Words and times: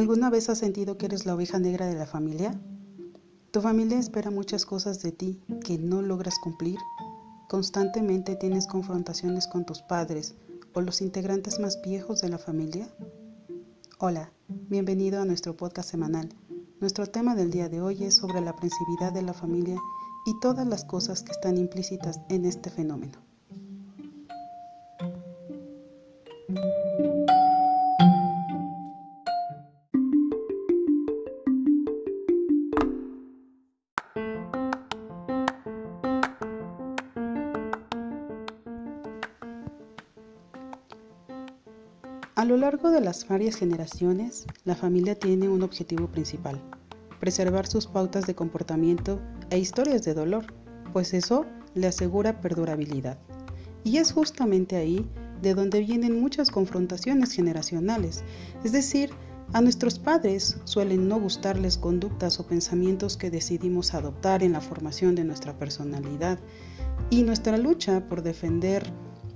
¿Alguna 0.00 0.30
vez 0.30 0.48
has 0.48 0.56
sentido 0.56 0.96
que 0.96 1.04
eres 1.04 1.26
la 1.26 1.34
oveja 1.34 1.58
negra 1.58 1.84
de 1.84 1.94
la 1.94 2.06
familia? 2.06 2.58
Tu 3.50 3.60
familia 3.60 3.98
espera 3.98 4.30
muchas 4.30 4.64
cosas 4.64 5.02
de 5.02 5.12
ti 5.12 5.42
que 5.62 5.76
no 5.76 6.00
logras 6.00 6.38
cumplir. 6.38 6.78
¿Constantemente 7.50 8.34
tienes 8.34 8.66
confrontaciones 8.66 9.46
con 9.46 9.66
tus 9.66 9.82
padres 9.82 10.36
o 10.72 10.80
los 10.80 11.02
integrantes 11.02 11.60
más 11.60 11.82
viejos 11.82 12.22
de 12.22 12.30
la 12.30 12.38
familia? 12.38 12.88
Hola, 13.98 14.32
bienvenido 14.48 15.20
a 15.20 15.26
nuestro 15.26 15.54
podcast 15.54 15.90
semanal. 15.90 16.30
Nuestro 16.80 17.06
tema 17.06 17.34
del 17.34 17.50
día 17.50 17.68
de 17.68 17.82
hoy 17.82 18.04
es 18.04 18.16
sobre 18.16 18.40
la 18.40 18.56
principalidad 18.56 19.12
de 19.12 19.20
la 19.20 19.34
familia 19.34 19.76
y 20.24 20.32
todas 20.40 20.66
las 20.66 20.86
cosas 20.86 21.22
que 21.22 21.32
están 21.32 21.58
implícitas 21.58 22.20
en 22.30 22.46
este 22.46 22.70
fenómeno. 22.70 23.29
A 42.40 42.46
lo 42.46 42.56
largo 42.56 42.90
de 42.90 43.02
las 43.02 43.28
varias 43.28 43.54
generaciones, 43.56 44.46
la 44.64 44.74
familia 44.74 45.14
tiene 45.14 45.50
un 45.50 45.62
objetivo 45.62 46.06
principal, 46.06 46.58
preservar 47.18 47.66
sus 47.66 47.86
pautas 47.86 48.26
de 48.26 48.34
comportamiento 48.34 49.20
e 49.50 49.58
historias 49.58 50.04
de 50.06 50.14
dolor, 50.14 50.46
pues 50.94 51.12
eso 51.12 51.44
le 51.74 51.86
asegura 51.86 52.40
perdurabilidad. 52.40 53.18
Y 53.84 53.98
es 53.98 54.12
justamente 54.12 54.76
ahí 54.76 55.06
de 55.42 55.52
donde 55.52 55.80
vienen 55.80 56.18
muchas 56.18 56.50
confrontaciones 56.50 57.32
generacionales, 57.32 58.24
es 58.64 58.72
decir, 58.72 59.10
a 59.52 59.60
nuestros 59.60 59.98
padres 59.98 60.56
suelen 60.64 61.08
no 61.08 61.20
gustarles 61.20 61.76
conductas 61.76 62.40
o 62.40 62.46
pensamientos 62.46 63.18
que 63.18 63.30
decidimos 63.30 63.92
adoptar 63.92 64.42
en 64.42 64.54
la 64.54 64.62
formación 64.62 65.14
de 65.14 65.24
nuestra 65.24 65.58
personalidad 65.58 66.38
y 67.10 67.22
nuestra 67.22 67.58
lucha 67.58 68.08
por 68.08 68.22
defender 68.22 68.90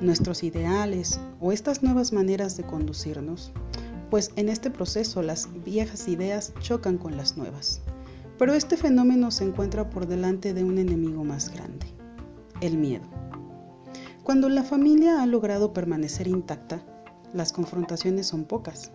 nuestros 0.00 0.44
ideales 0.44 1.20
o 1.40 1.52
estas 1.52 1.82
nuevas 1.82 2.12
maneras 2.12 2.56
de 2.56 2.64
conducirnos, 2.64 3.52
pues 4.10 4.30
en 4.36 4.48
este 4.48 4.70
proceso 4.70 5.22
las 5.22 5.48
viejas 5.64 6.08
ideas 6.08 6.52
chocan 6.60 6.98
con 6.98 7.16
las 7.16 7.36
nuevas. 7.36 7.80
Pero 8.38 8.54
este 8.54 8.76
fenómeno 8.76 9.30
se 9.30 9.44
encuentra 9.44 9.90
por 9.90 10.06
delante 10.06 10.54
de 10.54 10.64
un 10.64 10.78
enemigo 10.78 11.24
más 11.24 11.52
grande, 11.52 11.86
el 12.60 12.78
miedo. 12.78 13.04
Cuando 14.22 14.48
la 14.48 14.62
familia 14.62 15.22
ha 15.22 15.26
logrado 15.26 15.72
permanecer 15.72 16.28
intacta, 16.28 16.82
las 17.32 17.52
confrontaciones 17.52 18.26
son 18.26 18.44
pocas 18.44 18.92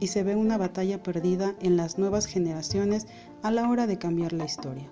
y 0.00 0.08
se 0.08 0.22
ve 0.22 0.36
una 0.36 0.58
batalla 0.58 1.02
perdida 1.02 1.54
en 1.60 1.76
las 1.76 1.98
nuevas 1.98 2.26
generaciones 2.26 3.06
a 3.42 3.50
la 3.50 3.68
hora 3.68 3.86
de 3.86 3.98
cambiar 3.98 4.32
la 4.32 4.44
historia. 4.44 4.90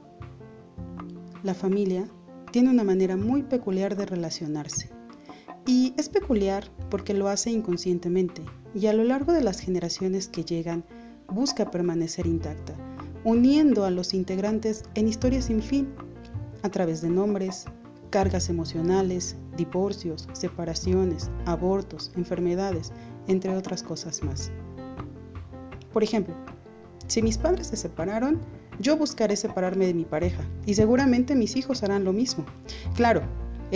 La 1.42 1.54
familia 1.54 2.08
tiene 2.52 2.70
una 2.70 2.84
manera 2.84 3.16
muy 3.16 3.42
peculiar 3.42 3.96
de 3.96 4.06
relacionarse 4.06 4.90
y 5.66 5.94
es 5.96 6.08
peculiar 6.08 6.64
porque 6.90 7.14
lo 7.14 7.28
hace 7.28 7.50
inconscientemente 7.50 8.42
y 8.74 8.86
a 8.86 8.92
lo 8.92 9.04
largo 9.04 9.32
de 9.32 9.42
las 9.42 9.60
generaciones 9.60 10.28
que 10.28 10.44
llegan 10.44 10.84
busca 11.28 11.70
permanecer 11.70 12.26
intacta, 12.26 12.74
uniendo 13.24 13.84
a 13.84 13.90
los 13.90 14.14
integrantes 14.14 14.84
en 14.94 15.08
historias 15.08 15.46
sin 15.46 15.62
fin, 15.62 15.88
a 16.62 16.68
través 16.68 17.00
de 17.00 17.08
nombres, 17.08 17.66
cargas 18.10 18.48
emocionales, 18.48 19.36
divorcios, 19.56 20.28
separaciones, 20.32 21.30
abortos, 21.46 22.12
enfermedades, 22.16 22.92
entre 23.26 23.56
otras 23.56 23.82
cosas 23.82 24.22
más. 24.22 24.50
Por 25.92 26.02
ejemplo, 26.02 26.34
si 27.06 27.22
mis 27.22 27.38
padres 27.38 27.68
se 27.68 27.76
separaron, 27.76 28.40
yo 28.80 28.96
buscaré 28.96 29.36
separarme 29.36 29.86
de 29.86 29.94
mi 29.94 30.04
pareja 30.04 30.42
y 30.66 30.74
seguramente 30.74 31.34
mis 31.34 31.56
hijos 31.56 31.82
harán 31.82 32.04
lo 32.04 32.12
mismo. 32.12 32.44
Claro, 32.96 33.22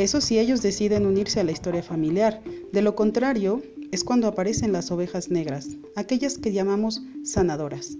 eso 0.02 0.20
si 0.20 0.38
ellos 0.38 0.62
deciden 0.62 1.06
unirse 1.06 1.40
a 1.40 1.44
la 1.44 1.52
historia 1.52 1.82
familiar. 1.82 2.42
De 2.72 2.82
lo 2.82 2.94
contrario, 2.94 3.62
es 3.90 4.04
cuando 4.04 4.28
aparecen 4.28 4.72
las 4.72 4.90
ovejas 4.90 5.30
negras, 5.30 5.68
aquellas 5.96 6.38
que 6.38 6.52
llamamos 6.52 7.02
sanadoras, 7.24 7.96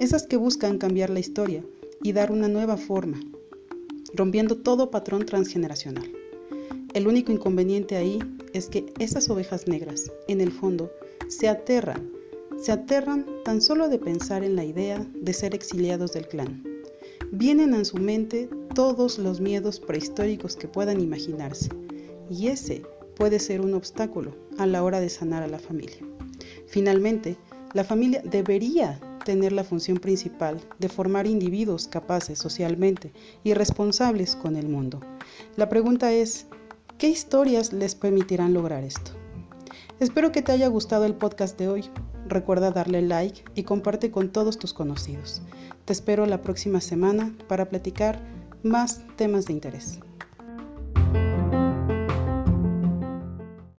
esas 0.00 0.26
que 0.26 0.36
buscan 0.36 0.78
cambiar 0.78 1.10
la 1.10 1.20
historia 1.20 1.64
y 2.02 2.12
dar 2.12 2.32
una 2.32 2.48
nueva 2.48 2.76
forma, 2.76 3.20
rompiendo 4.14 4.56
todo 4.56 4.90
patrón 4.90 5.26
transgeneracional. 5.26 6.10
El 6.94 7.06
único 7.06 7.32
inconveniente 7.32 7.96
ahí 7.96 8.18
es 8.52 8.66
que 8.68 8.92
esas 8.98 9.28
ovejas 9.30 9.68
negras, 9.68 10.10
en 10.26 10.40
el 10.40 10.52
fondo, 10.52 10.90
se 11.28 11.48
aterran, 11.48 12.10
se 12.60 12.72
aterran 12.72 13.26
tan 13.44 13.60
solo 13.60 13.88
de 13.88 13.98
pensar 13.98 14.42
en 14.42 14.56
la 14.56 14.64
idea 14.64 15.06
de 15.14 15.32
ser 15.32 15.54
exiliados 15.54 16.12
del 16.12 16.26
clan. 16.26 16.64
Vienen 17.30 17.74
a 17.74 17.84
su 17.84 17.98
mente 17.98 18.48
todos 18.74 19.18
los 19.18 19.40
miedos 19.40 19.80
prehistóricos 19.80 20.56
que 20.56 20.68
puedan 20.68 21.00
imaginarse, 21.00 21.70
y 22.30 22.48
ese 22.48 22.82
puede 23.16 23.38
ser 23.38 23.60
un 23.60 23.74
obstáculo 23.74 24.34
a 24.58 24.66
la 24.66 24.84
hora 24.84 25.00
de 25.00 25.08
sanar 25.08 25.42
a 25.42 25.48
la 25.48 25.58
familia. 25.58 25.98
Finalmente, 26.66 27.36
la 27.74 27.84
familia 27.84 28.22
debería 28.24 29.00
tener 29.24 29.52
la 29.52 29.64
función 29.64 29.98
principal 29.98 30.60
de 30.78 30.88
formar 30.88 31.26
individuos 31.26 31.88
capaces 31.88 32.38
socialmente 32.38 33.12
y 33.44 33.54
responsables 33.54 34.36
con 34.36 34.56
el 34.56 34.68
mundo. 34.68 35.00
La 35.56 35.68
pregunta 35.68 36.12
es, 36.12 36.46
¿qué 36.96 37.08
historias 37.08 37.72
les 37.72 37.94
permitirán 37.94 38.54
lograr 38.54 38.84
esto? 38.84 39.10
Espero 40.00 40.32
que 40.32 40.42
te 40.42 40.52
haya 40.52 40.68
gustado 40.68 41.04
el 41.04 41.14
podcast 41.14 41.58
de 41.58 41.68
hoy. 41.68 41.84
Recuerda 42.26 42.70
darle 42.70 43.02
like 43.02 43.44
y 43.54 43.64
comparte 43.64 44.10
con 44.10 44.30
todos 44.30 44.58
tus 44.58 44.72
conocidos. 44.72 45.42
Te 45.84 45.92
espero 45.92 46.24
la 46.24 46.40
próxima 46.40 46.80
semana 46.80 47.34
para 47.48 47.68
platicar 47.68 48.20
más 48.62 49.02
temas 49.16 49.46
de 49.46 49.52
interés. 49.52 50.00